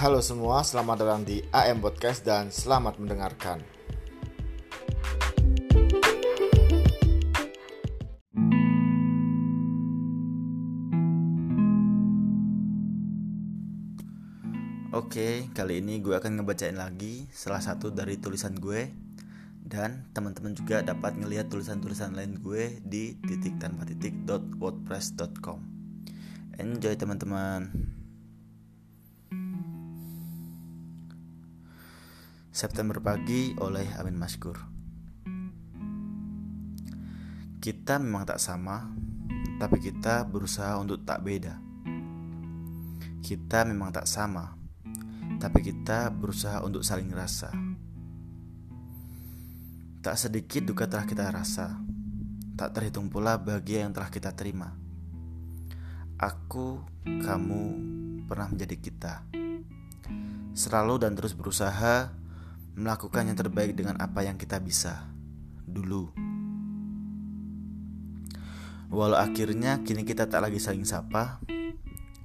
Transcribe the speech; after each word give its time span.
Halo 0.00 0.24
semua, 0.24 0.64
selamat 0.64 0.96
datang 1.04 1.22
di 1.28 1.44
AM 1.52 1.84
Podcast 1.84 2.24
dan 2.24 2.48
selamat 2.48 2.96
mendengarkan. 3.04 3.60
Oke, 14.96 15.52
kali 15.52 15.84
ini 15.84 16.00
gue 16.00 16.16
akan 16.16 16.40
ngebacain 16.40 16.80
lagi 16.80 17.28
salah 17.28 17.60
satu 17.60 17.92
dari 17.92 18.16
tulisan 18.16 18.56
gue 18.56 18.88
dan 19.60 20.08
teman-teman 20.16 20.56
juga 20.56 20.80
dapat 20.80 21.20
ngelihat 21.20 21.52
tulisan-tulisan 21.52 22.16
lain 22.16 22.40
gue 22.40 22.80
di 22.88 23.20
titik 23.20 23.60
tanpa 23.60 23.84
titik 23.84 24.16
wordpress.com. 24.24 25.60
Enjoy 26.56 26.96
teman-teman. 26.96 27.99
September 32.60 33.00
pagi 33.00 33.56
oleh 33.56 33.88
Amin 33.96 34.20
Maskur. 34.20 34.52
Kita 37.56 37.96
memang 37.96 38.28
tak 38.28 38.36
sama, 38.36 38.84
tapi 39.56 39.80
kita 39.80 40.28
berusaha 40.28 40.76
untuk 40.76 41.00
tak 41.08 41.24
beda. 41.24 41.56
Kita 43.24 43.64
memang 43.64 43.96
tak 43.96 44.04
sama, 44.04 44.52
tapi 45.40 45.72
kita 45.72 46.12
berusaha 46.12 46.60
untuk 46.60 46.84
saling 46.84 47.08
rasa. 47.16 47.48
Tak 50.04 50.20
sedikit 50.20 50.68
duka 50.68 50.84
telah 50.84 51.08
kita 51.08 51.32
rasa, 51.32 51.80
tak 52.60 52.76
terhitung 52.76 53.08
pula 53.08 53.40
bahagia 53.40 53.88
yang 53.88 53.96
telah 53.96 54.12
kita 54.12 54.36
terima. 54.36 54.76
Aku, 56.20 56.76
kamu 57.08 57.62
pernah 58.28 58.52
menjadi 58.52 58.76
kita. 58.76 59.24
Selalu 60.52 61.08
dan 61.08 61.16
terus 61.16 61.32
berusaha 61.32 62.19
melakukan 62.74 63.30
yang 63.30 63.38
terbaik 63.38 63.74
dengan 63.74 63.98
apa 63.98 64.22
yang 64.22 64.38
kita 64.38 64.58
bisa 64.62 65.10
dulu. 65.66 66.10
Walau 68.90 69.14
akhirnya 69.14 69.86
kini 69.86 70.02
kita 70.02 70.26
tak 70.26 70.42
lagi 70.42 70.58
saling 70.58 70.82
sapa, 70.82 71.38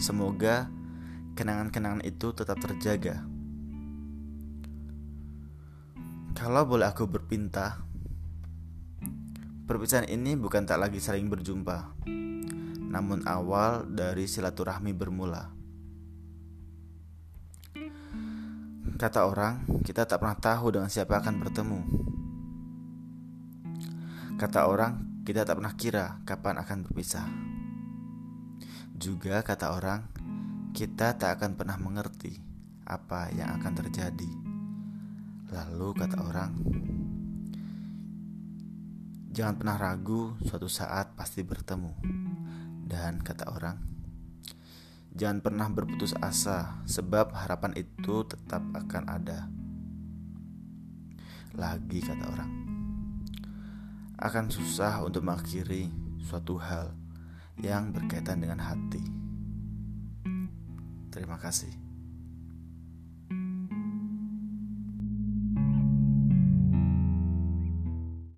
semoga 0.00 0.72
kenangan-kenangan 1.36 2.00
itu 2.00 2.32
tetap 2.32 2.56
terjaga. 2.56 3.20
Kalau 6.32 6.64
boleh 6.64 6.88
aku 6.88 7.04
berpinta, 7.04 7.80
perpisahan 9.68 10.08
ini 10.08 10.32
bukan 10.32 10.64
tak 10.64 10.80
lagi 10.80 10.96
saling 10.96 11.28
berjumpa, 11.28 11.96
namun 12.88 13.24
awal 13.28 13.84
dari 13.84 14.24
silaturahmi 14.24 14.96
bermula. 14.96 15.52
Kata 18.96 19.28
orang, 19.28 19.84
kita 19.84 20.08
tak 20.08 20.24
pernah 20.24 20.40
tahu 20.40 20.72
dengan 20.72 20.88
siapa 20.88 21.20
akan 21.20 21.36
bertemu. 21.44 21.80
Kata 24.40 24.72
orang, 24.72 25.20
kita 25.20 25.44
tak 25.44 25.60
pernah 25.60 25.76
kira 25.76 26.24
kapan 26.24 26.56
akan 26.64 26.88
berpisah. 26.88 27.28
Juga 28.96 29.44
kata 29.44 29.76
orang, 29.76 30.00
kita 30.72 31.12
tak 31.12 31.36
akan 31.36 31.60
pernah 31.60 31.76
mengerti 31.76 32.40
apa 32.88 33.28
yang 33.36 33.60
akan 33.60 33.72
terjadi. 33.84 34.32
Lalu 35.52 35.88
kata 35.92 36.16
orang, 36.16 36.52
jangan 39.28 39.60
pernah 39.60 39.76
ragu, 39.76 40.40
suatu 40.40 40.72
saat 40.72 41.12
pasti 41.12 41.44
bertemu. 41.44 41.92
Dan 42.88 43.20
kata 43.20 43.44
orang, 43.52 43.76
jangan 45.16 45.40
pernah 45.40 45.68
berputus 45.72 46.12
asa, 46.20 46.84
sebab 46.84 47.32
harapan 47.32 47.72
itu 47.72 48.22
tetap 48.28 48.60
akan 48.76 49.04
ada. 49.08 49.48
Lagi 51.56 52.04
kata 52.04 52.24
orang, 52.28 52.52
akan 54.20 54.52
susah 54.52 55.00
untuk 55.00 55.24
mengakhiri 55.24 55.88
suatu 56.20 56.60
hal 56.60 56.92
yang 57.56 57.96
berkaitan 57.96 58.44
dengan 58.44 58.60
hati. 58.60 59.00
Terima 61.08 61.40
kasih. 61.40 61.72